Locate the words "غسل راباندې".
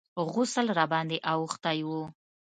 0.31-1.17